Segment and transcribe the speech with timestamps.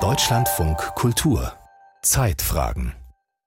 [0.00, 1.52] Deutschlandfunk Kultur.
[2.00, 2.94] Zeitfragen.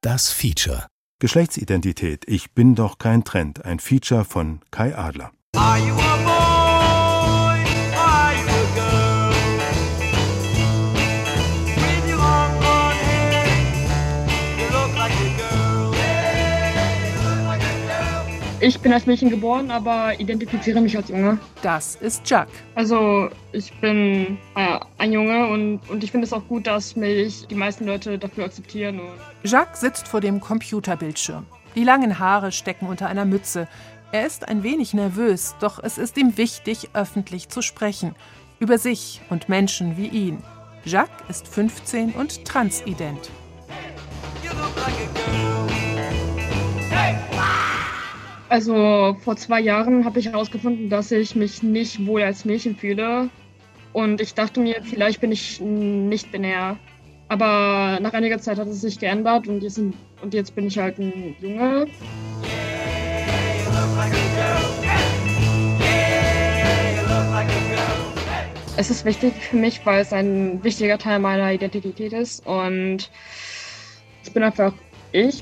[0.01, 0.85] Das Feature.
[1.19, 2.25] Geschlechtsidentität.
[2.27, 3.65] Ich bin doch kein Trend.
[3.65, 5.31] Ein Feature von Kai Adler
[18.65, 21.37] Ich bin als Mädchen geboren, aber identifiziere mich als Junge.
[21.61, 22.47] Das ist Jack.
[22.73, 27.45] Also ich bin äh, ein Junge und, und ich finde es auch gut, dass mich
[27.45, 29.01] die meisten Leute dafür akzeptieren.
[29.01, 29.11] Und
[29.43, 31.45] Jacques sitzt vor dem Computerbildschirm.
[31.75, 33.67] Die langen Haare stecken unter einer Mütze.
[34.11, 38.15] Er ist ein wenig nervös, doch es ist ihm wichtig, öffentlich zu sprechen.
[38.57, 40.41] Über sich und Menschen wie ihn.
[40.85, 43.29] Jacques ist 15 und transident.
[44.43, 45.54] You
[48.49, 53.29] also vor zwei Jahren habe ich herausgefunden, dass ich mich nicht wohl als Mädchen fühle.
[53.93, 56.77] Und ich dachte mir, vielleicht bin ich nicht binär.
[57.27, 60.99] Aber nach einiger Zeit hat es sich geändert und jetzt, und jetzt bin ich halt
[60.99, 61.87] ein Junge.
[68.77, 73.09] Es ist wichtig für mich, weil es ein wichtiger Teil meiner Identität ist und
[74.23, 74.73] ich bin einfach
[75.13, 75.41] ich.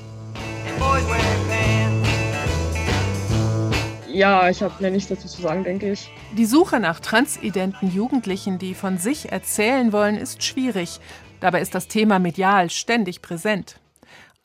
[4.13, 6.11] Ja, ich habe mir nichts dazu zu sagen, denke ich.
[6.37, 10.99] Die Suche nach transidenten Jugendlichen, die von sich erzählen wollen, ist schwierig.
[11.39, 13.79] Dabei ist das Thema medial ständig präsent.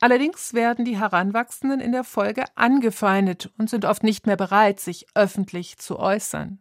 [0.01, 5.07] Allerdings werden die Heranwachsenden in der Folge angefeindet und sind oft nicht mehr bereit, sich
[5.15, 6.61] öffentlich zu äußern.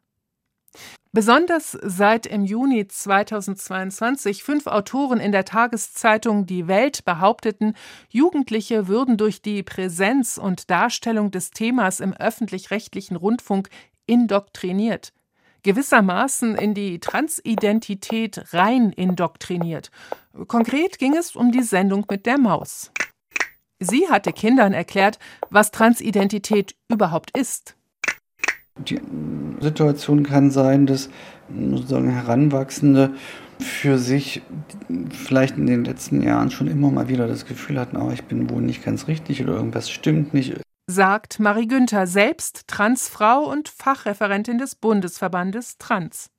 [1.18, 7.73] Besonders seit im Juni 2022 fünf Autoren in der Tageszeitung Die Welt behaupteten,
[8.08, 13.70] Jugendliche würden durch die Präsenz und Darstellung des Themas im öffentlich-rechtlichen Rundfunk
[14.06, 15.12] indoktriniert.
[15.64, 19.90] Gewissermaßen in die Transidentität rein indoktriniert.
[20.45, 22.92] Konkret ging es um die Sendung mit der Maus.
[23.80, 25.18] Sie hatte Kindern erklärt,
[25.50, 27.77] was Transidentität überhaupt ist.
[28.80, 28.99] Die
[29.60, 31.10] Situation kann sein, dass
[31.49, 33.11] sozusagen Heranwachsende
[33.60, 34.42] für sich
[35.10, 38.49] vielleicht in den letzten Jahren schon immer mal wieder das Gefühl hatten, oh, ich bin
[38.49, 40.61] wohl nicht ganz richtig oder irgendwas stimmt nicht.
[40.87, 46.30] sagt Marie Günther, selbst Transfrau und Fachreferentin des Bundesverbandes Trans.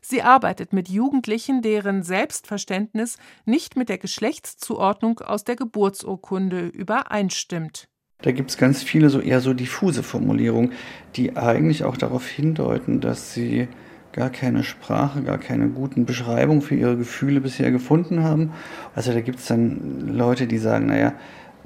[0.00, 7.88] Sie arbeitet mit Jugendlichen, deren Selbstverständnis nicht mit der Geschlechtszuordnung aus der Geburtsurkunde übereinstimmt.
[8.24, 10.72] Da gibt es ganz viele so eher so diffuse Formulierungen,
[11.14, 13.68] die eigentlich auch darauf hindeuten, dass sie
[14.12, 18.52] gar keine Sprache, gar keine guten Beschreibungen für ihre Gefühle bisher gefunden haben.
[18.94, 21.12] Also da gibt es dann Leute, die sagen, naja,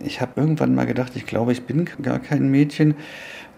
[0.00, 2.96] ich habe irgendwann mal gedacht, ich glaube, ich bin gar kein Mädchen.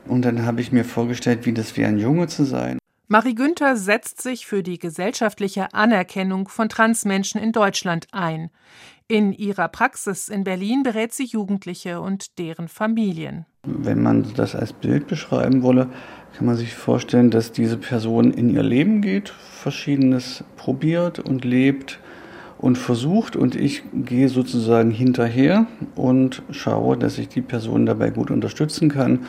[0.07, 2.80] Und dann habe ich mir vorgestellt, wie das wäre, ein Junge zu sein.
[3.13, 8.51] Marie Günther setzt sich für die gesellschaftliche Anerkennung von Transmenschen in Deutschland ein.
[9.09, 13.47] In ihrer Praxis in Berlin berät sie Jugendliche und deren Familien.
[13.65, 15.89] Wenn man das als Bild beschreiben wolle,
[16.37, 21.99] kann man sich vorstellen, dass diese Person in ihr Leben geht, Verschiedenes probiert und lebt
[22.59, 25.67] und versucht und ich gehe sozusagen hinterher
[25.97, 29.27] und schaue, dass ich die Person dabei gut unterstützen kann.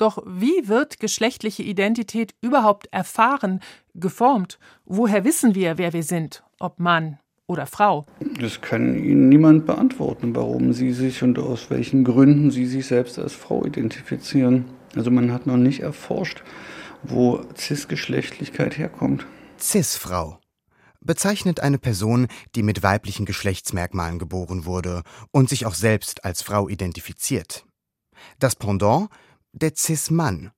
[0.00, 3.60] Doch wie wird geschlechtliche Identität überhaupt erfahren,
[3.94, 4.58] geformt?
[4.86, 8.06] Woher wissen wir, wer wir sind, ob Mann oder Frau?
[8.40, 13.18] Das kann Ihnen niemand beantworten, warum Sie sich und aus welchen Gründen Sie sich selbst
[13.18, 14.64] als Frau identifizieren.
[14.96, 16.42] Also man hat noch nicht erforscht,
[17.02, 19.26] wo Cisgeschlechtlichkeit herkommt.
[19.58, 20.40] Cis-Frau
[21.02, 26.70] bezeichnet eine Person, die mit weiblichen Geschlechtsmerkmalen geboren wurde und sich auch selbst als Frau
[26.70, 27.66] identifiziert.
[28.38, 29.10] Das Pendant
[29.52, 30.52] der Cis-Mann.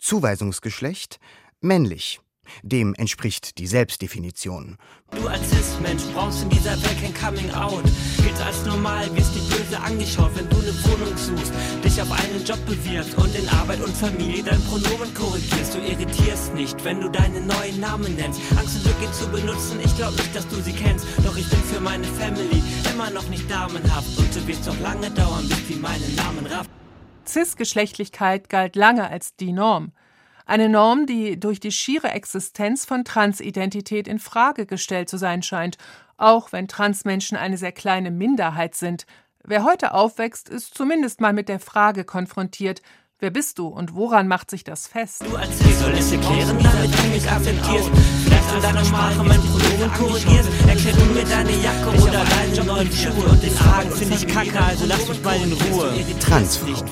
[0.00, 1.18] Zuweisungsgeschlecht
[1.60, 2.20] männlich.
[2.62, 4.76] Dem entspricht die Selbstdefinition.
[5.10, 7.84] Du als Cis-Mensch brauchst in dieser Welt kein Coming-out.
[8.18, 11.52] Gilt als normal, wirst nicht böse angeschaut, wenn du eine Wohnung suchst,
[11.84, 15.74] dich auf einen Job bewirbst und in Arbeit und Familie dein Pronomen korrigierst.
[15.74, 18.40] Du irritierst nicht, wenn du deinen neuen Namen nennst.
[18.56, 21.06] Angst und Lücke zu benutzen, ich glaub nicht, dass du sie kennst.
[21.24, 22.62] Doch ich bin für meine Family
[22.92, 26.75] immer noch nicht damenhaft und so wird's noch lange dauern, bis sie meinen Namen rafft.
[27.28, 29.92] Cis-Geschlechtlichkeit galt lange als die Norm.
[30.46, 35.76] Eine Norm, die durch die schiere Existenz von Transidentität in Frage gestellt zu sein scheint,
[36.16, 39.06] auch wenn Transmenschen eine sehr kleine Minderheit sind.
[39.42, 42.80] Wer heute aufwächst, ist zumindest mal mit der Frage konfrontiert,
[43.18, 45.24] wer bist du und woran macht sich das fest?
[45.24, 47.90] Du als es erklären, damit du mich akzeptierst.
[48.24, 50.48] Vielleicht in deiner Sprache mein Pronomen korrigierst.
[50.68, 53.24] Erklär du mir deine Jacke oder deine neuen Schuhe.
[53.28, 55.92] Und den Fragen finde ich kacke, also lass mich mal in Ruhe.
[56.20, 56.84] Transfrau.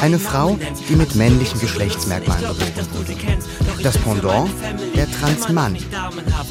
[0.00, 0.58] Eine Frau,
[0.88, 3.82] die mit männlichen Geschlechtsmerkmalen geboren wurde.
[3.82, 4.50] Das Pendant,
[4.94, 5.76] der Transmann.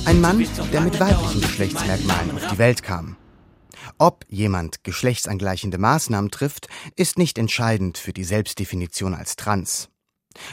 [0.05, 3.15] Ein Mann, der mit weiblichen Geschlechtsmerkmalen auf die Welt kam.
[4.01, 9.89] Ob jemand geschlechtsangleichende Maßnahmen trifft, ist nicht entscheidend für die Selbstdefinition als trans.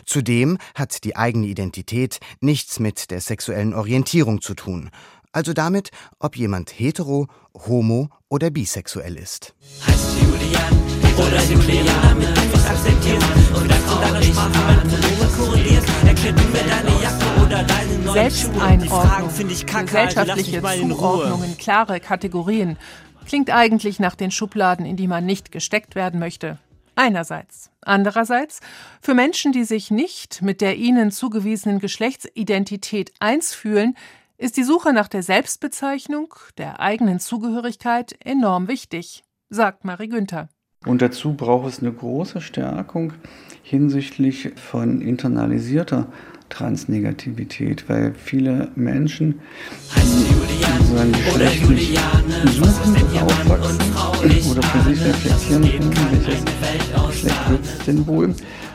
[0.05, 4.91] Zudem hat die eigene Identität nichts mit der sexuellen Orientierung zu tun,
[5.31, 9.55] also damit, ob jemand hetero, homo oder bisexuell ist.
[9.87, 13.27] Heißt Julian oder Julian, damit du mich akzeptierst.
[13.55, 15.89] Und das in deiner Sprache mein Pronomen korrelierst.
[16.05, 18.51] Erklär du mir deine Jacke oder deine neuen Schuhe.
[18.51, 20.99] Die Fragen Selbsteinordnung, finde ich kacke, also lass gesellschaftliche mich mal in Ruhe.
[20.99, 22.79] Zuordnungen, klare Kategorien.
[23.27, 26.59] Klingt eigentlich nach den Schubladen, in die man nicht gesteckt werden möchte.
[26.95, 27.71] Einerseits.
[27.83, 28.61] Andererseits,
[29.03, 33.95] für Menschen, die sich nicht mit der ihnen zugewiesenen Geschlechtsidentität eins fühlen,
[34.39, 40.49] ist die Suche nach der Selbstbezeichnung, der eigenen Zugehörigkeit enorm wichtig, sagt Marie Günther.
[40.85, 43.13] Und dazu braucht es eine große Stärkung
[43.63, 46.07] hinsichtlich von internalisierter
[46.49, 49.41] Transnegativität, weil viele Menschen,
[49.95, 51.99] die so ein Geschlecht nicht
[52.53, 56.45] suchen, aufwachsen oder für sich reflektieren können, welches
[57.09, 58.35] Geschlecht wird es denn wohl,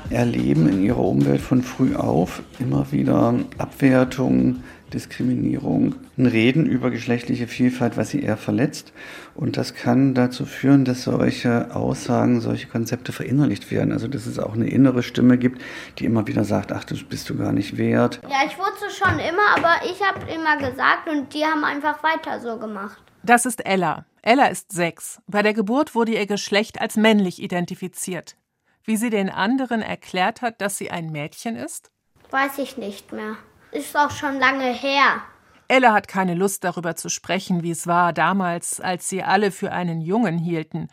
[0.09, 7.47] erleben in ihrer Umwelt von früh auf immer wieder Abwertungen, Diskriminierung, ein Reden über geschlechtliche
[7.47, 8.93] Vielfalt, was sie eher verletzt.
[9.33, 13.91] Und das kann dazu führen, dass solche Aussagen, solche Konzepte verinnerlicht werden.
[13.91, 15.61] Also dass es auch eine innere Stimme gibt,
[15.99, 18.21] die immer wieder sagt, ach, das bist du gar nicht wert.
[18.29, 22.39] Ja, ich wusste schon immer, aber ich habe immer gesagt und die haben einfach weiter
[22.39, 23.01] so gemacht.
[23.23, 24.05] Das ist Ella.
[24.21, 25.21] Ella ist sechs.
[25.27, 28.35] Bei der Geburt wurde ihr Geschlecht als männlich identifiziert.
[28.83, 31.91] Wie sie den anderen erklärt hat, dass sie ein Mädchen ist?
[32.31, 33.37] Weiß ich nicht mehr.
[33.71, 35.21] Ist auch schon lange her.
[35.67, 39.71] Ella hat keine Lust darüber zu sprechen, wie es war damals, als sie alle für
[39.71, 40.89] einen Jungen hielten.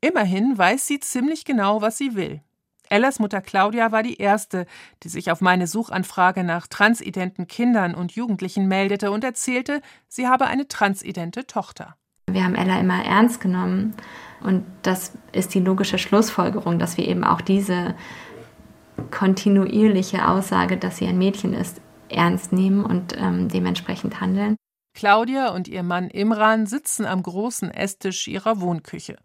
[0.00, 2.40] Immerhin weiß sie ziemlich genau, was sie will.
[2.88, 4.66] Ellas Mutter Claudia war die erste,
[5.02, 10.46] die sich auf meine Suchanfrage nach transidenten Kindern und Jugendlichen meldete und erzählte, sie habe
[10.46, 11.96] eine transidente Tochter.
[12.28, 13.94] Wir haben Ella immer ernst genommen
[14.40, 17.94] und das ist die logische Schlussfolgerung, dass wir eben auch diese
[19.10, 21.80] kontinuierliche Aussage, dass sie ein Mädchen ist,
[22.10, 24.56] ernst nehmen und ähm, dementsprechend handeln.
[24.94, 29.16] Claudia und ihr Mann Imran sitzen am großen Esstisch ihrer Wohnküche.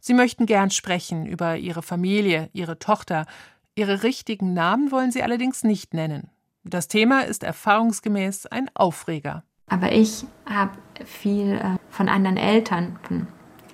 [0.00, 3.26] Sie möchten gern sprechen über ihre Familie, ihre Tochter.
[3.74, 6.30] Ihre richtigen Namen wollen sie allerdings nicht nennen.
[6.64, 9.44] Das Thema ist erfahrungsgemäß ein Aufreger.
[9.68, 10.72] Aber ich habe
[11.04, 13.26] viel äh, von anderen Eltern, von,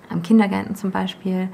[0.09, 1.49] am Kindergarten zum Beispiel,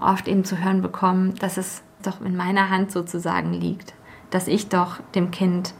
[0.00, 3.94] oft eben zu hören bekommen, dass es doch in meiner Hand sozusagen liegt,
[4.30, 5.74] dass ich doch dem Kind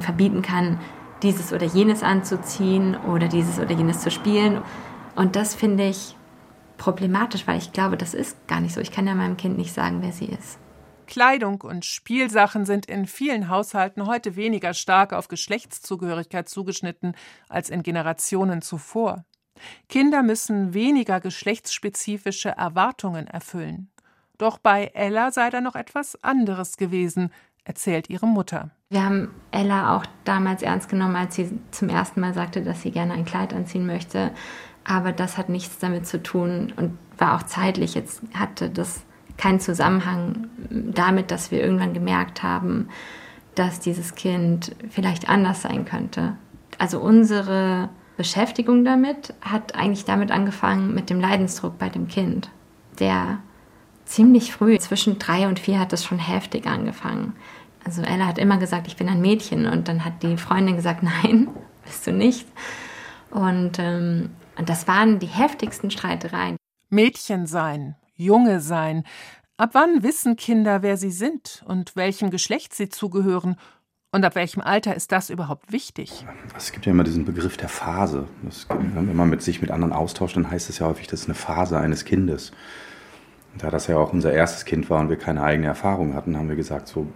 [0.00, 0.80] verbieten kann,
[1.22, 4.62] dieses oder jenes anzuziehen oder dieses oder jenes zu spielen.
[5.14, 6.16] Und das finde ich
[6.76, 8.80] problematisch, weil ich glaube, das ist gar nicht so.
[8.80, 10.58] Ich kann ja meinem Kind nicht sagen, wer sie ist.
[11.06, 17.14] Kleidung und Spielsachen sind in vielen Haushalten heute weniger stark auf Geschlechtszugehörigkeit zugeschnitten
[17.48, 19.24] als in Generationen zuvor.
[19.88, 23.90] Kinder müssen weniger geschlechtsspezifische Erwartungen erfüllen.
[24.38, 27.30] Doch bei Ella sei da noch etwas anderes gewesen,
[27.64, 28.70] erzählt ihre Mutter.
[28.90, 32.90] Wir haben Ella auch damals ernst genommen, als sie zum ersten Mal sagte, dass sie
[32.90, 34.30] gerne ein Kleid anziehen möchte.
[34.84, 37.94] Aber das hat nichts damit zu tun und war auch zeitlich.
[37.94, 39.02] Jetzt hatte das
[39.36, 42.88] keinen Zusammenhang damit, dass wir irgendwann gemerkt haben,
[43.54, 46.36] dass dieses Kind vielleicht anders sein könnte.
[46.78, 52.50] Also unsere Beschäftigung damit hat eigentlich damit angefangen mit dem Leidensdruck bei dem Kind,
[52.98, 53.38] der
[54.04, 57.34] ziemlich früh, zwischen drei und vier hat das schon heftig angefangen.
[57.84, 61.02] Also Ella hat immer gesagt, ich bin ein Mädchen und dann hat die Freundin gesagt,
[61.22, 61.48] nein,
[61.84, 62.46] bist du nicht.
[63.30, 66.56] Und, ähm, und das waren die heftigsten Streitereien.
[66.88, 69.04] Mädchen sein, Junge sein.
[69.56, 73.56] Ab wann wissen Kinder, wer sie sind und welchem Geschlecht sie zugehören?
[74.12, 76.24] Und ab welchem Alter ist das überhaupt wichtig?
[76.56, 78.28] Es gibt ja immer diesen Begriff der Phase.
[78.44, 81.26] Das, wenn man mit sich mit anderen austauscht, dann heißt es ja häufig, das ist
[81.26, 82.52] eine Phase eines Kindes.
[83.58, 86.48] Da das ja auch unser erstes Kind war und wir keine eigene Erfahrung hatten, haben
[86.48, 87.06] wir gesagt, so,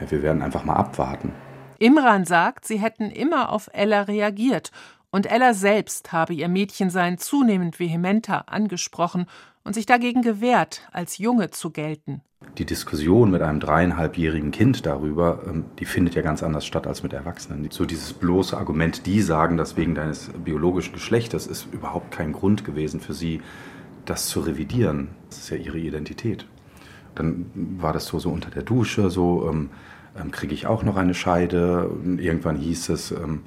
[0.00, 1.32] ja, wir werden einfach mal abwarten.
[1.78, 4.72] Imran sagt, sie hätten immer auf Ella reagiert
[5.10, 9.26] und Ella selbst habe ihr Mädchensein zunehmend vehementer angesprochen
[9.64, 12.22] und sich dagegen gewehrt, als Junge zu gelten.
[12.56, 17.02] Die Diskussion mit einem dreieinhalbjährigen Kind darüber, ähm, die findet ja ganz anders statt als
[17.02, 17.68] mit Erwachsenen.
[17.70, 22.64] So dieses bloße Argument, die sagen, dass wegen deines biologischen Geschlechtes ist überhaupt kein Grund
[22.64, 23.40] gewesen für sie,
[24.08, 25.08] das zu revidieren.
[25.28, 26.46] Das ist ja ihre Identität.
[27.14, 29.70] Dann war das so, so unter der Dusche, so ähm,
[30.18, 31.90] ähm, kriege ich auch noch eine Scheide.
[32.04, 33.42] Irgendwann hieß es, ähm,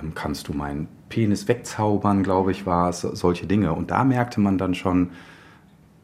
[0.00, 3.72] ähm, kannst du meinen Penis wegzaubern, glaube ich, war es, solche Dinge.
[3.72, 5.12] Und da merkte man dann schon,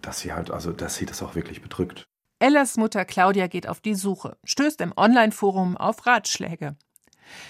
[0.00, 2.04] dass sie halt, also dass sie das auch wirklich bedrückt.
[2.40, 6.76] Ellas Mutter Claudia geht auf die Suche, stößt im Online-Forum auf Ratschläge.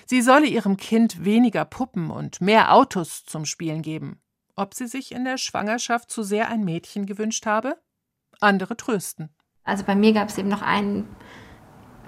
[0.07, 4.21] Sie solle ihrem Kind weniger Puppen und mehr Autos zum Spielen geben.
[4.55, 7.79] Ob sie sich in der Schwangerschaft zu sehr ein Mädchen gewünscht habe?
[8.41, 9.31] Andere trösten.
[9.65, 11.09] Also bei mir gab es eben noch einen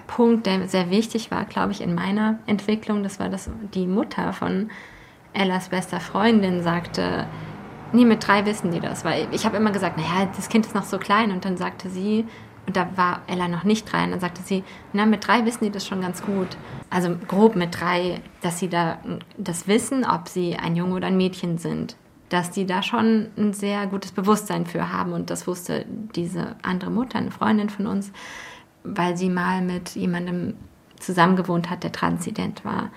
[0.07, 3.01] Punkt, der sehr wichtig war, glaube ich, in meiner Entwicklung.
[3.01, 4.69] Das war, dass die Mutter von
[5.33, 7.27] Ellas bester Freundin sagte,
[7.93, 9.03] nee, mit drei wissen die das.
[9.03, 11.31] Weil ich habe immer gesagt, naja, das Kind ist noch so klein.
[11.31, 12.25] Und dann sagte sie,
[12.67, 15.65] und da war Ella noch nicht drei, und dann sagte sie, na, mit drei wissen
[15.65, 16.57] die das schon ganz gut.
[16.89, 18.99] Also grob mit drei, dass sie da
[19.37, 21.95] das wissen, ob sie ein Junge oder ein Mädchen sind.
[22.29, 25.13] Dass die da schon ein sehr gutes Bewusstsein für haben.
[25.13, 28.11] Und das wusste diese andere Mutter, eine Freundin von uns,
[28.83, 30.55] weil sie mal mit jemandem
[30.99, 32.89] zusammengewohnt hat, der transident war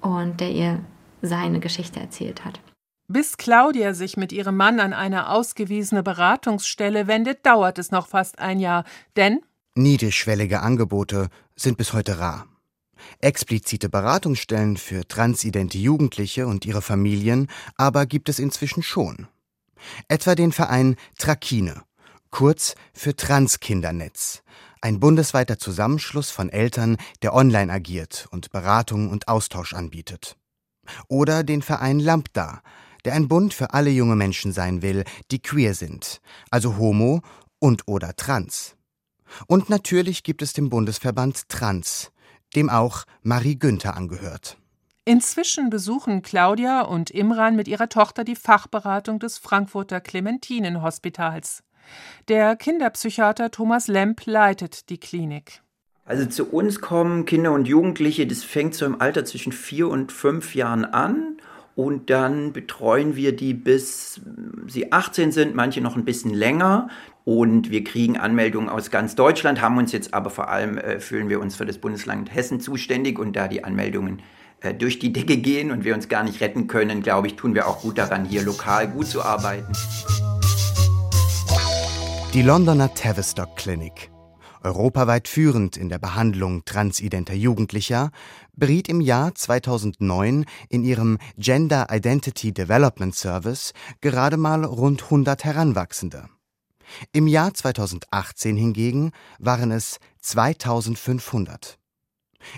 [0.00, 0.80] und der ihr
[1.22, 2.60] seine Geschichte erzählt hat.
[3.08, 8.38] Bis Claudia sich mit ihrem Mann an eine ausgewiesene Beratungsstelle wendet, dauert es noch fast
[8.38, 8.84] ein Jahr,
[9.16, 9.40] denn
[9.74, 12.46] niedrigschwellige Angebote sind bis heute rar.
[13.20, 19.28] Explizite Beratungsstellen für transidente Jugendliche und ihre Familien aber gibt es inzwischen schon.
[20.08, 21.82] Etwa den Verein Trakine,
[22.30, 24.42] kurz für Transkindernetz,
[24.82, 30.36] ein bundesweiter Zusammenschluss von Eltern, der online agiert und Beratung und Austausch anbietet.
[31.08, 32.62] Oder den Verein Lambda,
[33.04, 37.22] der ein Bund für alle junge Menschen sein will, die queer sind, also homo
[37.58, 38.76] und oder trans.
[39.46, 42.10] Und natürlich gibt es den Bundesverband Trans,
[42.54, 44.56] dem auch Marie Günther angehört.
[45.04, 51.62] Inzwischen besuchen Claudia und Imran mit ihrer Tochter die Fachberatung des Frankfurter Clementinenhospitals.
[52.28, 55.62] Der Kinderpsychiater Thomas Lemp leitet die Klinik.
[56.04, 60.12] Also zu uns kommen Kinder und Jugendliche, das fängt so im Alter zwischen vier und
[60.12, 61.36] fünf Jahren an
[61.80, 64.20] und dann betreuen wir die bis
[64.66, 66.88] sie 18 sind, manche noch ein bisschen länger.
[67.24, 71.30] Und wir kriegen Anmeldungen aus ganz Deutschland, haben uns jetzt aber vor allem, äh, fühlen
[71.30, 73.18] wir uns für das Bundesland Hessen zuständig.
[73.18, 74.20] Und da die Anmeldungen
[74.60, 77.54] äh, durch die Decke gehen und wir uns gar nicht retten können, glaube ich, tun
[77.54, 79.72] wir auch gut daran, hier lokal gut zu arbeiten.
[82.34, 84.10] Die Londoner Tavistock Clinic
[84.62, 88.10] europaweit führend in der Behandlung transidenter Jugendlicher,
[88.54, 96.28] beriet im Jahr 2009 in ihrem Gender Identity Development Service gerade mal rund 100 Heranwachsende.
[97.12, 101.78] Im Jahr 2018 hingegen waren es 2500.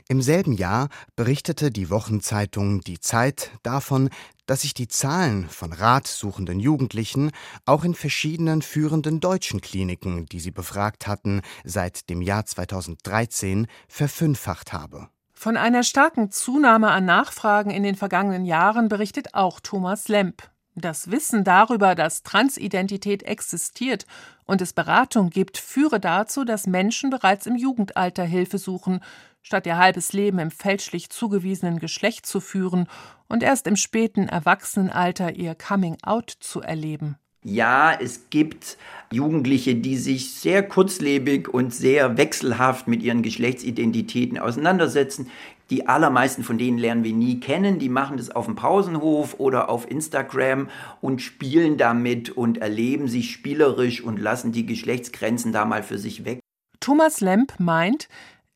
[0.09, 4.11] Im selben Jahr berichtete die Wochenzeitung Die Zeit davon,
[4.47, 7.31] dass sich die Zahlen von ratsuchenden Jugendlichen
[7.65, 14.73] auch in verschiedenen führenden deutschen Kliniken, die sie befragt hatten, seit dem Jahr 2013 verfünffacht
[14.73, 15.09] habe.
[15.33, 20.43] Von einer starken Zunahme an Nachfragen in den vergangenen Jahren berichtet auch Thomas Lemp.
[20.75, 24.07] Das Wissen darüber, dass Transidentität existiert
[24.47, 29.01] und es Beratung gibt, führe dazu, dass Menschen bereits im Jugendalter Hilfe suchen,
[29.43, 32.87] statt ihr halbes Leben im fälschlich zugewiesenen Geschlecht zu führen
[33.29, 37.17] und erst im späten Erwachsenenalter ihr Coming-out zu erleben.
[37.45, 38.79] Ja, es gibt
[39.11, 45.29] Jugendliche, die sich sehr kurzlebig und sehr wechselhaft mit ihren Geschlechtsidentitäten auseinandersetzen.
[45.69, 47.81] Die allermeisten von denen lernen wir nie kennen.
[47.81, 50.69] Die machen das auf dem Pausenhof oder auf Instagram
[51.01, 56.25] und spielen damit und erleben sich spielerisch und lassen die Geschlechtsgrenzen da mal für sich
[56.25, 56.39] weg.
[56.79, 58.09] Thomas Lemp meint,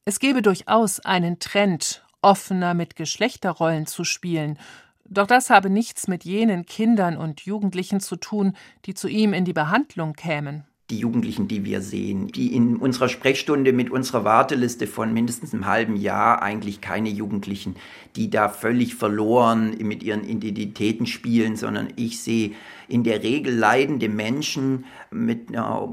[0.08, 4.56] es gebe durchaus einen Trend, offener mit Geschlechterrollen zu spielen,
[5.04, 9.44] doch das habe nichts mit jenen Kindern und Jugendlichen zu tun, die zu ihm in
[9.44, 10.64] die Behandlung kämen.
[10.90, 15.66] Die Jugendlichen, die wir sehen, die in unserer Sprechstunde mit unserer Warteliste von mindestens einem
[15.66, 17.74] halben Jahr eigentlich keine Jugendlichen,
[18.14, 22.52] die da völlig verloren mit ihren Identitäten spielen, sondern ich sehe
[22.88, 25.88] in der Regel leidende Menschen mit einer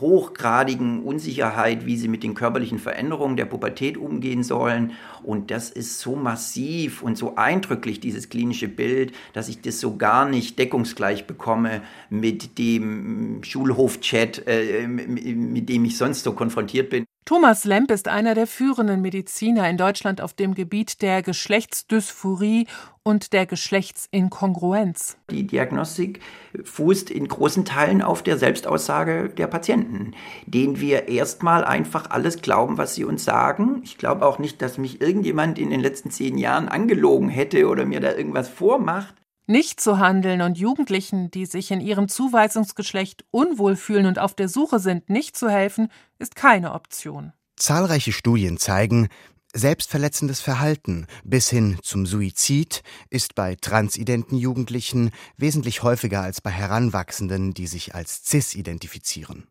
[0.00, 4.92] hochgradigen Unsicherheit, wie sie mit den körperlichen Veränderungen der Pubertät umgehen sollen.
[5.22, 9.96] Und das ist so massiv und so eindrücklich, dieses klinische Bild, dass ich das so
[9.96, 17.09] gar nicht deckungsgleich bekomme mit dem Schulhofchat, äh, mit dem ich sonst so konfrontiert bin.
[17.30, 22.66] Thomas Lemp ist einer der führenden Mediziner in Deutschland auf dem Gebiet der Geschlechtsdysphorie
[23.04, 25.16] und der Geschlechtsinkongruenz.
[25.30, 26.18] Die Diagnostik
[26.64, 32.78] fußt in großen Teilen auf der Selbstaussage der Patienten, denen wir erstmal einfach alles glauben,
[32.78, 33.80] was sie uns sagen.
[33.84, 37.86] Ich glaube auch nicht, dass mich irgendjemand in den letzten zehn Jahren angelogen hätte oder
[37.86, 39.19] mir da irgendwas vormacht.
[39.50, 44.48] Nicht zu handeln und Jugendlichen, die sich in ihrem Zuweisungsgeschlecht unwohl fühlen und auf der
[44.48, 45.90] Suche sind, nicht zu helfen,
[46.20, 47.32] ist keine Option.
[47.56, 49.08] Zahlreiche Studien zeigen,
[49.52, 57.52] Selbstverletzendes Verhalten bis hin zum Suizid ist bei transidenten Jugendlichen wesentlich häufiger als bei Heranwachsenden,
[57.52, 59.48] die sich als cis identifizieren.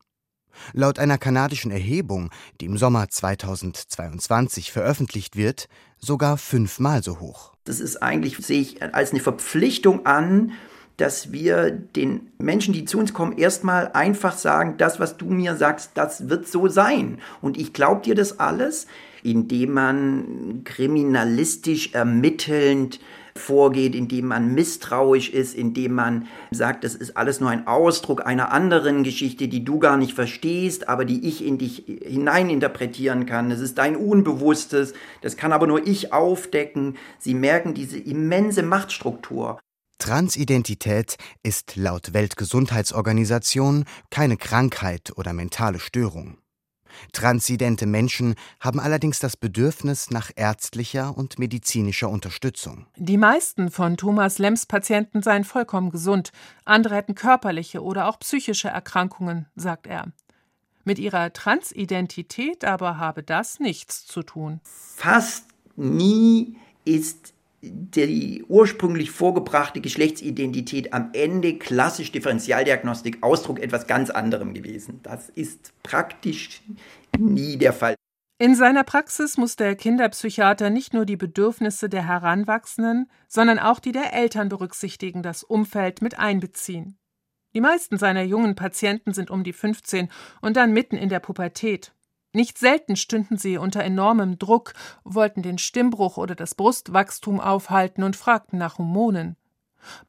[0.74, 7.54] Laut einer kanadischen Erhebung, die im Sommer 2022 veröffentlicht wird, sogar fünfmal so hoch.
[7.66, 10.54] Das ist eigentlich, sehe ich als eine Verpflichtung an,
[11.00, 15.56] dass wir den Menschen, die zu uns kommen, erstmal einfach sagen, das, was du mir
[15.56, 17.20] sagst, das wird so sein.
[17.42, 18.86] Und ich glaube dir das alles,
[19.24, 23.00] indem man kriminalistisch ermittelnd
[23.40, 28.52] vorgeht, indem man misstrauisch ist, indem man sagt, das ist alles nur ein Ausdruck einer
[28.52, 33.50] anderen Geschichte, die du gar nicht verstehst, aber die ich in dich hineininterpretieren kann.
[33.50, 36.98] Das ist dein Unbewusstes, das kann aber nur ich aufdecken.
[37.18, 39.60] Sie merken diese immense Machtstruktur.
[40.00, 46.38] Transidentität ist laut Weltgesundheitsorganisation keine Krankheit oder mentale Störung.
[47.12, 52.86] Transidente Menschen haben allerdings das Bedürfnis nach ärztlicher und medizinischer Unterstützung.
[52.96, 56.32] Die meisten von Thomas Lems Patienten seien vollkommen gesund,
[56.66, 60.06] andere hätten körperliche oder auch psychische Erkrankungen, sagt er.
[60.84, 64.60] Mit ihrer Transidentität aber habe das nichts zu tun.
[64.64, 74.54] Fast nie ist die ursprünglich vorgebrachte Geschlechtsidentität am Ende klassisch Differentialdiagnostik Ausdruck etwas ganz anderem
[74.54, 75.00] gewesen.
[75.04, 76.62] Das ist praktisch
[77.18, 77.96] nie der Fall.
[78.42, 83.92] In seiner Praxis muss der Kinderpsychiater nicht nur die Bedürfnisse der Heranwachsenden, sondern auch die
[83.92, 86.98] der Eltern berücksichtigen, das Umfeld mit einbeziehen.
[87.54, 90.10] Die meisten seiner jungen Patienten sind um die 15
[90.42, 91.94] und dann mitten in der Pubertät.
[92.32, 98.16] Nicht selten stünden sie unter enormem Druck, wollten den Stimmbruch oder das Brustwachstum aufhalten und
[98.16, 99.36] fragten nach Hormonen.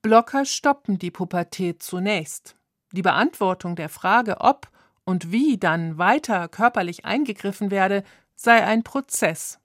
[0.03, 2.57] Blocker stoppen die Pubertät zunächst.
[2.93, 4.69] Die Beantwortung der Frage, ob
[5.05, 9.59] und wie dann weiter körperlich eingegriffen werde, sei ein Prozess.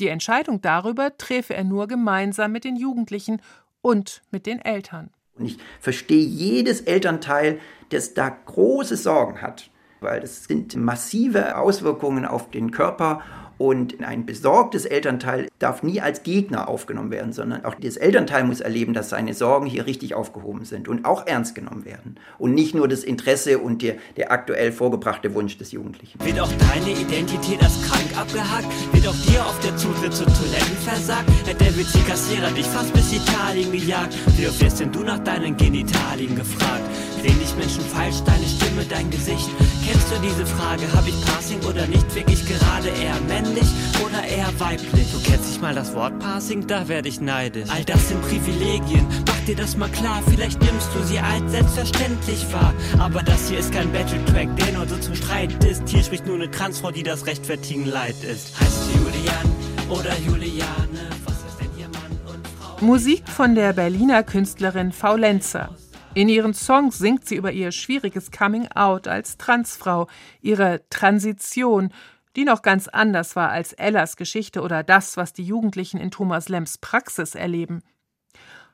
[0.00, 3.40] Die Entscheidung darüber träfe er nur gemeinsam mit den Jugendlichen
[3.80, 5.10] und mit den Eltern.
[5.36, 9.70] Und ich verstehe jedes Elternteil, das da große Sorgen hat
[10.02, 13.22] weil das sind massive Auswirkungen auf den Körper
[13.62, 18.60] und ein besorgtes Elternteil darf nie als Gegner aufgenommen werden, sondern auch das Elternteil muss
[18.60, 22.16] erleben, dass seine Sorgen hier richtig aufgehoben sind und auch ernst genommen werden.
[22.38, 26.18] Und nicht nur das Interesse und der, der aktuell vorgebrachte Wunsch des Jugendlichen.
[26.24, 28.66] Wird auch deine Identität als krank abgehakt?
[28.92, 31.30] Wird auch dir auf der Zutritt zu Toiletten versagt?
[31.48, 34.14] Hat der witzige Kassierer dich fast bis Italien gejagt?
[34.38, 36.82] Wie oft wirst denn du nach deinen Genitalien gefragt?
[37.22, 39.48] Sehen dich Menschen falsch, deine Stimme, dein Gesicht?
[39.86, 40.82] Kennst du diese Frage?
[40.92, 42.12] Hab ich Passing oder nicht?
[42.16, 43.68] Wirklich gerade eher männlich
[44.04, 45.06] oder eher weiblich?
[45.12, 46.66] Du kennst nicht mal das Wort Passing?
[46.66, 47.70] Da werde ich neidisch.
[47.70, 50.20] All das sind Privilegien, mach dir das mal klar.
[50.28, 52.74] Vielleicht nimmst du sie als selbstverständlich wahr.
[52.98, 55.88] Aber das hier ist kein Battle-Track, der nur so zum Streit ist.
[55.88, 58.58] Hier spricht nur eine Transfrau, die das rechtfertigen leid ist.
[58.58, 59.46] Heißt du Julian
[59.88, 61.06] oder Juliane?
[61.24, 62.84] Was ist denn hier Mann und Frau?
[62.84, 65.70] Musik von der Berliner Künstlerin Faulenzer.
[66.14, 70.08] In ihren Songs singt sie über ihr schwieriges Coming Out als Transfrau,
[70.42, 71.90] ihre Transition,
[72.36, 76.50] die noch ganz anders war als Ellas Geschichte oder das, was die Jugendlichen in Thomas
[76.50, 77.82] Lems Praxis erleben.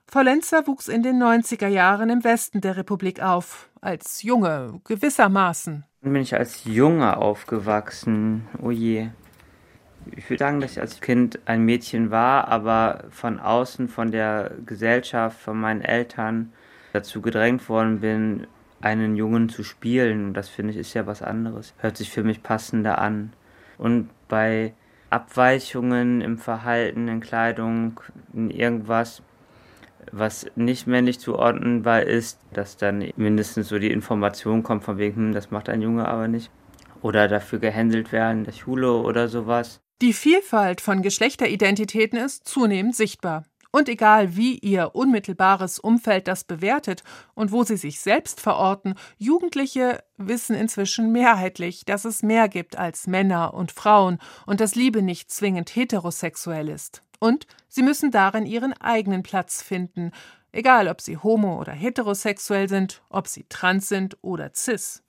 [0.08, 5.84] Faulenzer wuchs in den 90er Jahren im Westen der Republik auf, als Junge, gewissermaßen.
[6.00, 8.48] Bin ich als Junge aufgewachsen.
[8.60, 9.10] Oh je.
[10.16, 14.50] Ich würde sagen, dass ich als Kind ein Mädchen war, aber von außen, von der
[14.66, 16.52] Gesellschaft, von meinen Eltern
[16.98, 18.46] dazu gedrängt worden bin,
[18.80, 20.26] einen Jungen zu spielen.
[20.26, 21.74] Und das finde ich ist ja was anderes.
[21.78, 23.32] Hört sich für mich passender an.
[23.76, 24.74] Und bei
[25.10, 28.00] Abweichungen im Verhalten, in Kleidung,
[28.34, 29.22] in irgendwas,
[30.12, 35.32] was nicht männlich zuordnenbar ist, dass dann mindestens so die Information kommt von wegen, hm,
[35.32, 36.50] das macht ein Junge aber nicht.
[37.00, 39.80] Oder dafür gehänselt werden in der Schule oder sowas.
[40.00, 43.44] Die Vielfalt von Geschlechteridentitäten ist zunehmend sichtbar.
[43.70, 47.04] Und egal wie ihr unmittelbares Umfeld das bewertet
[47.34, 53.06] und wo sie sich selbst verorten, Jugendliche wissen inzwischen mehrheitlich, dass es mehr gibt als
[53.06, 57.02] Männer und Frauen und dass Liebe nicht zwingend heterosexuell ist.
[57.20, 60.12] Und sie müssen darin ihren eigenen Platz finden,
[60.52, 65.02] egal ob sie homo oder heterosexuell sind, ob sie trans sind oder cis.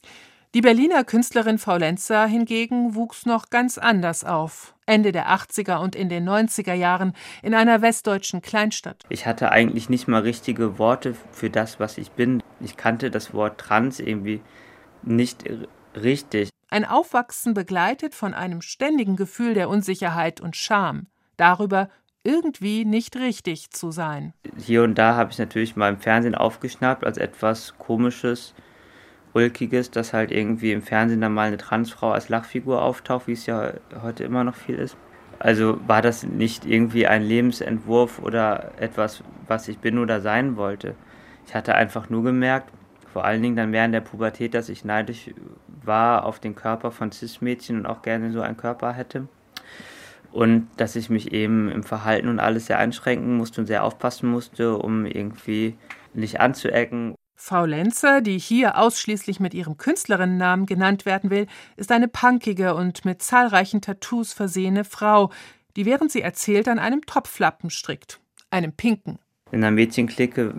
[0.56, 4.74] Die Berliner Künstlerin Faulenzer hingegen wuchs noch ganz anders auf.
[4.88, 9.04] Ende der 80er und in den 90er Jahren in einer westdeutschen Kleinstadt.
[9.10, 12.42] Ich hatte eigentlich nicht mal richtige Worte für das, was ich bin.
[12.62, 14.42] Ich kannte das Wort trans irgendwie
[15.04, 15.44] nicht
[15.96, 16.50] richtig.
[16.72, 21.06] Ein Aufwachsen begleitet von einem ständigen Gefühl der Unsicherheit und Scham
[21.38, 21.90] darüber,
[22.24, 24.34] irgendwie nicht richtig zu sein.
[24.58, 28.56] Hier und da habe ich natürlich mal im Fernsehen aufgeschnappt als etwas Komisches
[29.34, 33.46] Ulkiges, dass halt irgendwie im Fernsehen dann mal eine Transfrau als Lachfigur auftaucht, wie es
[33.46, 34.98] ja heute immer noch viel ist.
[35.40, 40.96] Also war das nicht irgendwie ein Lebensentwurf oder etwas, was ich bin oder sein wollte.
[41.48, 42.72] Ich hatte einfach nur gemerkt,
[43.14, 45.32] vor allen Dingen dann während der Pubertät, dass ich neidisch
[45.84, 49.28] war auf den Körper von Cis-Mädchen und auch gerne so einen Körper hätte.
[50.32, 54.30] Und dass ich mich eben im Verhalten und alles sehr einschränken musste und sehr aufpassen
[54.30, 55.76] musste, um irgendwie
[56.14, 57.16] nicht anzuecken.
[57.42, 61.48] Faulenzer, die hier ausschließlich mit ihrem Künstlerinnennamen genannt werden will,
[61.78, 65.32] ist eine punkige und mit zahlreichen Tattoos versehene Frau,
[65.78, 68.20] die während sie erzählt an einem Topflappen strickt,
[68.52, 69.20] einem pinken.
[69.54, 70.54] In einer Mädchenklicke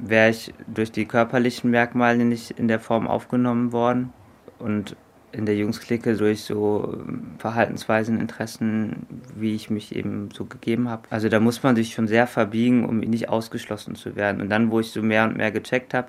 [0.00, 4.12] wäre ich durch die körperlichen Merkmale nicht in der Form aufgenommen worden
[4.58, 4.96] und
[5.32, 11.02] in der Jungsklicke durch so ähm, Verhaltensweisen, Interessen, wie ich mich eben so gegeben habe.
[11.10, 14.40] Also da muss man sich schon sehr verbiegen, um nicht ausgeschlossen zu werden.
[14.40, 16.08] Und dann, wo ich so mehr und mehr gecheckt habe,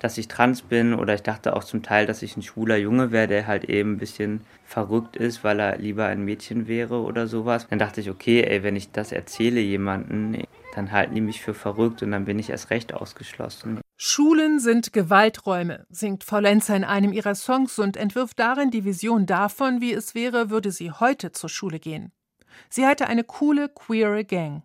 [0.00, 3.12] dass ich trans bin oder ich dachte auch zum Teil, dass ich ein schwuler Junge
[3.12, 7.28] wäre, der halt eben ein bisschen verrückt ist, weil er lieber ein Mädchen wäre oder
[7.28, 7.66] sowas.
[7.68, 10.42] Dann dachte ich, okay, ey, wenn ich das erzähle jemanden,
[10.74, 13.80] dann halten die mich für verrückt und dann bin ich erst recht ausgeschlossen.
[13.96, 19.82] Schulen sind Gewalträume, singt Faulenzer in einem ihrer Songs und entwirft darin die Vision davon,
[19.82, 22.10] wie es wäre, würde sie heute zur Schule gehen.
[22.70, 24.62] Sie hatte eine coole, queere Gang.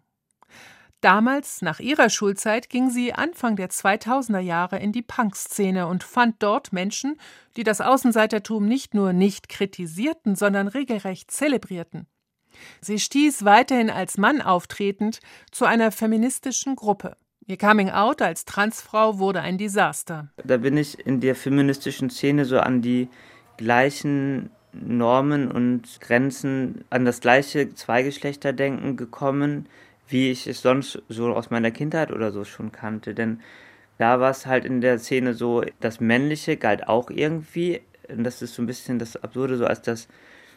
[1.05, 6.41] Damals, nach ihrer Schulzeit, ging sie Anfang der 2000er Jahre in die Punk-Szene und fand
[6.41, 7.19] dort Menschen,
[7.57, 12.07] die das Außenseitertum nicht nur nicht kritisierten, sondern regelrecht zelebrierten.
[12.81, 15.19] Sie stieß weiterhin als Mann auftretend
[15.51, 17.17] zu einer feministischen Gruppe.
[17.45, 20.31] Ihr Coming Out als Transfrau wurde ein Desaster.
[20.43, 23.09] Da bin ich in der feministischen Szene so an die
[23.57, 29.69] gleichen Normen und Grenzen, an das gleiche Zweigeschlechterdenken gekommen,
[30.07, 33.13] wie ich es sonst so aus meiner Kindheit oder so schon kannte.
[33.13, 33.41] Denn
[33.97, 37.81] da war es halt in der Szene so, das Männliche galt auch irgendwie.
[38.09, 40.07] Und das ist so ein bisschen das Absurde, so als das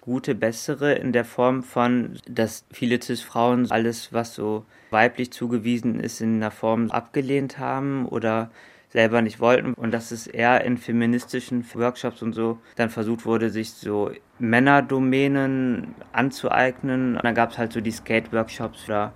[0.01, 6.21] Gute, Bessere in der Form von, dass viele Cis-Frauen alles, was so weiblich zugewiesen ist,
[6.21, 8.51] in einer Form abgelehnt haben oder
[8.91, 13.51] selber nicht wollten und dass es eher in feministischen Workshops und so dann versucht wurde,
[13.51, 17.17] sich so Männerdomänen anzueignen.
[17.17, 19.13] Und dann gab es halt so die Skate-Workshops oder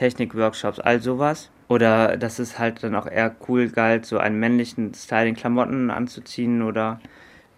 [0.00, 1.50] Technik-Workshops, all sowas.
[1.68, 7.00] Oder dass es halt dann auch eher cool galt, so einen männlichen Styling-Klamotten anzuziehen oder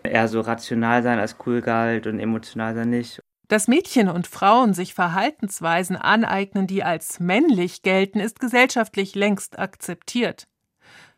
[0.03, 3.21] eher so rational sein als cool galt und emotional sein nicht.
[3.47, 10.49] Dass Mädchen und Frauen sich Verhaltensweisen aneignen, die als männlich gelten, ist gesellschaftlich längst akzeptiert.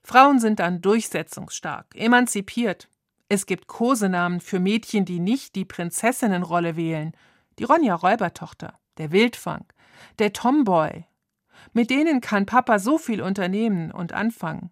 [0.03, 2.89] Frauen sind dann durchsetzungsstark, emanzipiert.
[3.31, 7.13] Es gibt Kosenamen für Mädchen, die nicht die Prinzessinnenrolle wählen.
[7.59, 9.65] Die Ronja Räubertochter, der Wildfang,
[10.19, 11.07] der Tomboy.
[11.73, 14.71] Mit denen kann Papa so viel unternehmen und anfangen.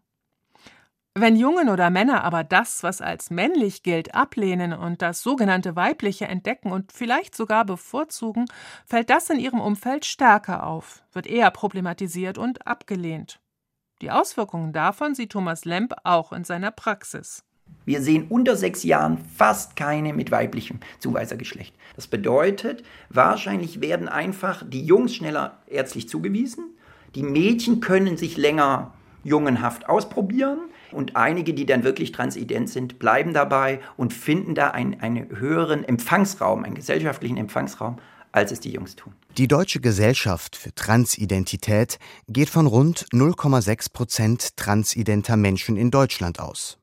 [1.14, 6.26] Wenn Jungen oder Männer aber das, was als männlich gilt, ablehnen und das sogenannte Weibliche
[6.26, 8.46] entdecken und vielleicht sogar bevorzugen,
[8.86, 13.40] fällt das in ihrem Umfeld stärker auf, wird eher problematisiert und abgelehnt.
[14.00, 17.44] Die Auswirkungen davon sieht Thomas Lemp auch in seiner Praxis.
[17.84, 21.74] Wir sehen unter sechs Jahren fast keine mit weiblichem Zuweisergeschlecht.
[21.94, 26.74] Das bedeutet, wahrscheinlich werden einfach die Jungs schneller ärztlich zugewiesen,
[27.14, 28.92] die Mädchen können sich länger
[29.24, 30.58] jungenhaft ausprobieren
[30.90, 35.84] und einige, die dann wirklich transident sind, bleiben dabei und finden da einen, einen höheren
[35.84, 37.98] Empfangsraum, einen gesellschaftlichen Empfangsraum,
[38.32, 39.12] als es die Jungs tun.
[39.38, 41.98] Die Deutsche Gesellschaft für Transidentität
[42.28, 46.78] geht von rund 0,6 Prozent transidenter Menschen in Deutschland aus.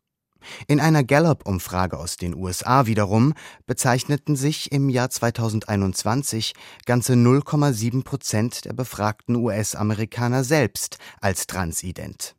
[0.68, 3.34] In einer Gallup-Umfrage aus den USA wiederum
[3.66, 6.54] bezeichneten sich im Jahr 2021
[6.86, 12.36] ganze 0,7 Prozent der befragten US-Amerikaner selbst als transident.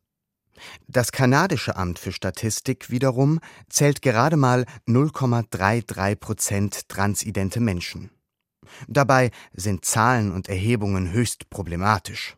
[0.87, 8.11] Das kanadische Amt für Statistik wiederum zählt gerade mal 0,33 Prozent transidente Menschen.
[8.87, 12.37] Dabei sind Zahlen und Erhebungen höchst problematisch.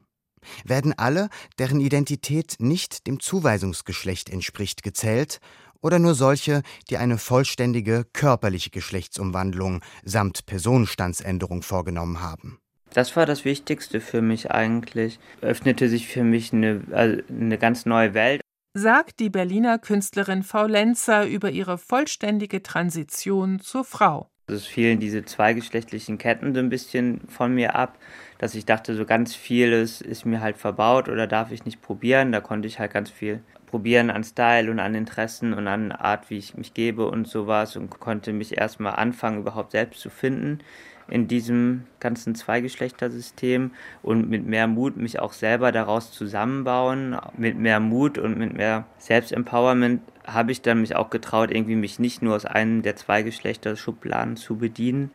[0.65, 5.39] Werden alle, deren Identität nicht dem Zuweisungsgeschlecht entspricht, gezählt,
[5.83, 12.57] oder nur solche, die eine vollständige körperliche Geschlechtsumwandlung samt Personenstandsänderung vorgenommen haben?
[12.93, 15.19] Das war das Wichtigste für mich eigentlich.
[15.41, 18.41] Öffnete sich für mich eine, also eine ganz neue Welt.
[18.75, 24.27] Sagt die Berliner Künstlerin Faulenzer über ihre vollständige Transition zur Frau.
[24.47, 27.97] Es fielen diese zweigeschlechtlichen Ketten so ein bisschen von mir ab,
[28.39, 32.31] dass ich dachte, so ganz vieles ist mir halt verbaut oder darf ich nicht probieren.
[32.31, 33.41] Da konnte ich halt ganz viel
[33.73, 37.75] probieren an Style und an Interessen und an Art, wie ich mich gebe und sowas
[37.75, 40.59] und konnte mich erstmal anfangen, überhaupt selbst zu finden
[41.07, 43.71] in diesem ganzen Zweigeschlechtersystem
[44.03, 47.17] und mit mehr Mut mich auch selber daraus zusammenbauen.
[47.35, 51.97] Mit mehr Mut und mit mehr Selbstempowerment habe ich dann mich auch getraut, irgendwie mich
[51.97, 55.09] nicht nur aus einem der Zweigeschlechterschubladen zu bedienen.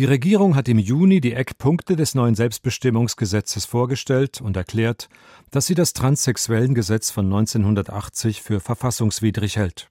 [0.00, 5.10] Die Regierung hat im Juni die Eckpunkte des neuen Selbstbestimmungsgesetzes vorgestellt und erklärt,
[5.50, 9.90] dass sie das Transsexuellengesetz von 1980 für verfassungswidrig hält.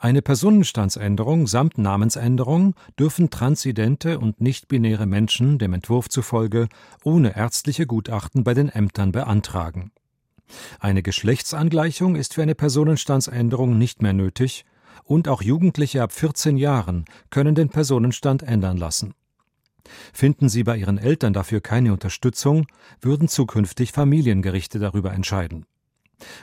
[0.00, 6.68] Eine Personenstandsänderung samt Namensänderung dürfen transidente und nichtbinäre Menschen dem Entwurf zufolge
[7.04, 9.92] ohne ärztliche Gutachten bei den Ämtern beantragen.
[10.80, 14.64] Eine Geschlechtsangleichung ist für eine Personenstandsänderung nicht mehr nötig,
[15.06, 19.14] und auch Jugendliche ab 14 Jahren können den Personenstand ändern lassen.
[20.12, 22.66] Finden sie bei ihren Eltern dafür keine Unterstützung,
[23.00, 25.64] würden zukünftig Familiengerichte darüber entscheiden.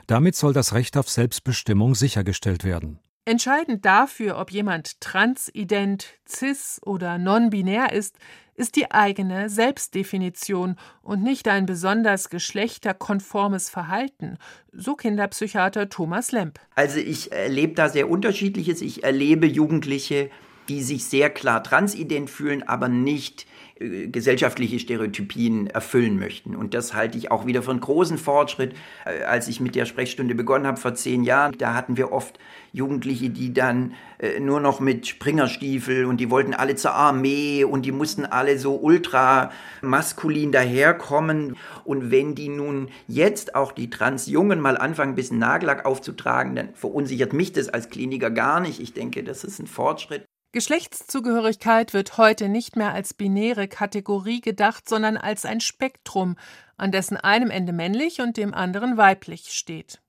[0.07, 2.99] Damit soll das Recht auf Selbstbestimmung sichergestellt werden.
[3.25, 8.17] Entscheidend dafür, ob jemand transident, cis oder non-binär ist,
[8.55, 14.37] ist die eigene Selbstdefinition und nicht ein besonders geschlechterkonformes Verhalten,
[14.71, 16.59] so Kinderpsychiater Thomas Lemp.
[16.75, 18.81] Also ich erlebe da sehr unterschiedliches.
[18.81, 20.29] Ich erlebe Jugendliche,
[20.69, 23.45] die sich sehr klar transident fühlen, aber nicht
[23.79, 26.55] gesellschaftliche Stereotypien erfüllen möchten.
[26.55, 28.75] Und das halte ich auch wieder für einen großen Fortschritt.
[29.05, 32.39] Äh, als ich mit der Sprechstunde begonnen habe vor zehn Jahren, da hatten wir oft
[32.71, 37.83] Jugendliche, die dann äh, nur noch mit Springerstiefel und die wollten alle zur Armee und
[37.85, 41.57] die mussten alle so ultra maskulin daherkommen.
[41.83, 46.69] Und wenn die nun jetzt auch die Transjungen mal anfangen, ein bisschen Nagellack aufzutragen, dann
[46.75, 48.79] verunsichert mich das als Kliniker gar nicht.
[48.79, 50.25] Ich denke, das ist ein Fortschritt.
[50.53, 56.37] Geschlechtszugehörigkeit wird heute nicht mehr als binäre Kategorie gedacht, sondern als ein Spektrum,
[56.77, 59.99] an dessen einem Ende männlich und dem anderen weiblich steht.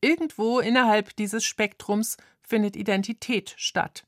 [0.00, 4.06] Irgendwo innerhalb dieses Spektrums findet Identität statt.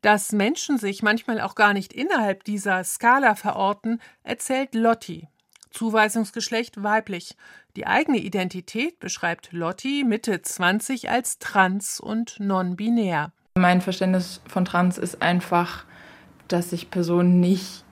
[0.00, 5.28] Dass Menschen sich manchmal auch gar nicht innerhalb dieser Skala verorten, erzählt Lotti.
[5.70, 7.36] Zuweisungsgeschlecht weiblich.
[7.76, 13.34] Die eigene Identität beschreibt Lotti Mitte 20 als trans und non-binär.
[13.58, 15.84] Mein Verständnis von trans ist einfach,
[16.48, 17.84] dass sich Personen nicht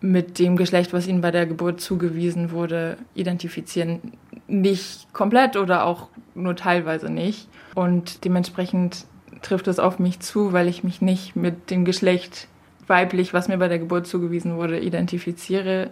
[0.00, 4.12] mit dem Geschlecht, was ihnen bei der Geburt zugewiesen wurde, identifizieren.
[4.46, 7.48] Nicht komplett oder auch nur teilweise nicht.
[7.74, 9.06] Und dementsprechend
[9.42, 12.48] trifft es auf mich zu, weil ich mich nicht mit dem Geschlecht
[12.86, 15.90] weiblich, was mir bei der Geburt zugewiesen wurde, identifiziere.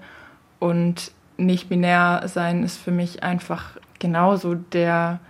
[0.59, 5.21] Und nicht binär sein ist für mich einfach genauso der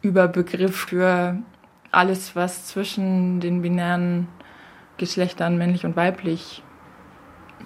[0.00, 1.38] Überbegriff für
[1.92, 4.28] alles, was zwischen den binären
[4.96, 6.62] Geschlechtern männlich und weiblich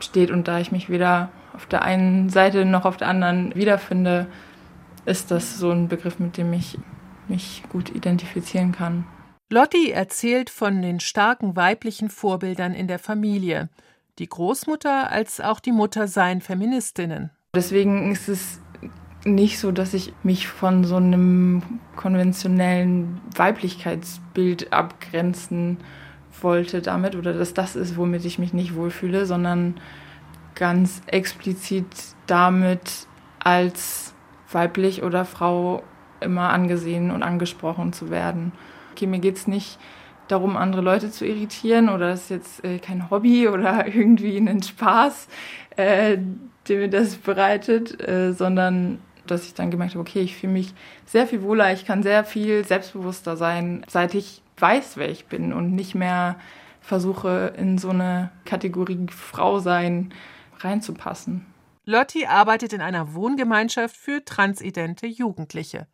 [0.01, 0.31] steht.
[0.31, 4.27] Und da ich mich weder auf der einen Seite noch auf der anderen wiederfinde,
[5.07, 6.79] ist das so ein Begriff, mit dem ich
[7.29, 9.07] mich gut identifizieren kann.
[9.49, 13.69] Lotti erzählt von den starken weiblichen Vorbildern in der Familie.
[14.19, 17.31] Die Großmutter als auch die Mutter seien Feministinnen.
[17.55, 18.61] Deswegen ist es
[19.27, 21.63] nicht so, dass ich mich von so einem
[21.97, 25.79] konventionellen Weiblichkeitsbild abgrenzen
[26.41, 29.75] wollte damit oder dass das ist, womit ich mich nicht wohlfühle, sondern
[30.55, 31.87] ganz explizit
[32.27, 33.07] damit
[33.39, 34.15] als
[34.51, 35.83] weiblich oder Frau
[36.21, 38.53] immer angesehen und angesprochen zu werden.
[38.93, 39.79] Okay, mir geht es nicht
[40.29, 44.63] darum, andere Leute zu irritieren oder das ist jetzt äh, kein Hobby oder irgendwie ein
[44.63, 45.29] Spaß,
[45.77, 46.19] äh,
[46.69, 48.99] der mir das bereitet, äh, sondern
[49.31, 52.25] dass ich dann gemerkt habe, okay, ich fühle mich sehr viel wohler, ich kann sehr
[52.25, 56.37] viel selbstbewusster sein, seit ich weiß, wer ich bin und nicht mehr
[56.81, 60.13] versuche, in so eine Kategorie Frau sein
[60.61, 61.47] reinzupassen.
[61.85, 65.87] Lotti arbeitet in einer Wohngemeinschaft für transidente Jugendliche.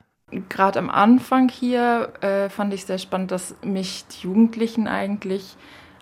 [0.49, 5.57] Gerade am Anfang hier äh, fand ich sehr spannend, dass mich die Jugendlichen eigentlich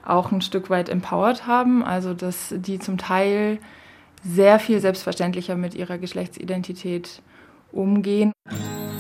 [0.05, 1.85] auch ein Stück weit empowert haben.
[1.85, 3.59] Also, dass die zum Teil
[4.23, 7.23] sehr viel selbstverständlicher mit ihrer Geschlechtsidentität
[7.73, 8.33] umgehen.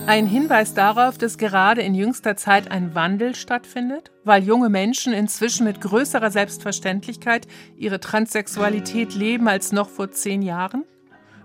[0.07, 5.65] Ein Hinweis darauf, dass gerade in jüngster Zeit ein Wandel stattfindet, weil junge Menschen inzwischen
[5.65, 10.85] mit größerer Selbstverständlichkeit ihre Transsexualität leben als noch vor zehn Jahren?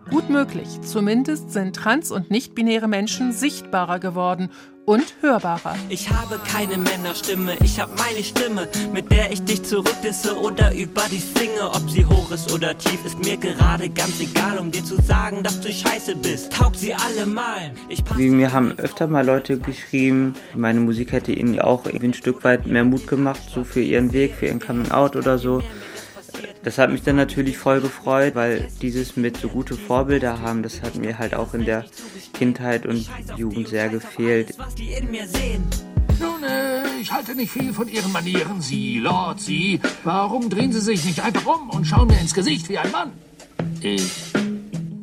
[0.10, 4.50] Gut möglich, zumindest sind trans- und nicht-binäre Menschen sichtbarer geworden
[4.86, 5.76] und hörbarer.
[5.90, 11.02] Ich habe keine Männerstimme, ich habe meine Stimme, mit der ich dich zurückdisse oder über
[11.12, 11.70] dich singe.
[11.74, 15.44] Ob sie hoch ist oder tief, ist mir gerade ganz egal, um dir zu sagen,
[15.44, 16.54] dass du scheiße bist.
[16.54, 17.72] Taug sie alle mal.
[17.90, 22.44] Ich Mir haben öfter mal Leute geschrieben, meine Musik hätte ihnen auch irgendwie ein Stück
[22.44, 25.64] weit mehr Mut gemacht, so für ihren Weg, für ihren Coming Out oder so.
[26.66, 30.82] Das hat mich dann natürlich voll gefreut, weil dieses mit so gute Vorbilder haben, das
[30.82, 31.86] hat mir halt auch in der
[32.34, 34.58] Kindheit und Jugend sehr gefehlt.
[36.20, 39.80] Nun, äh, ich halte nicht viel von Ihren Manieren, Sie, Lord, Sie.
[40.04, 43.12] Warum drehen Sie sich nicht einfach um und schauen mir ins Gesicht wie ein Mann?
[43.82, 44.34] Ich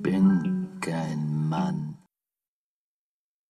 [0.02, 1.91] bin kein Mann.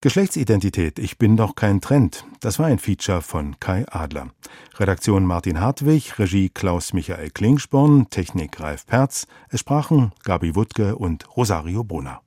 [0.02, 2.24] Geschlechtsidentität, ich bin doch kein Trend.
[2.40, 4.30] Das war ein Feature von Kai Adler.
[4.76, 9.28] Redaktion Martin Hartwig, Regie Klaus Michael Klingsporn, Technik Ralf Perz.
[9.48, 12.20] Es sprachen Gabi Wuttke und Rosario Brunner.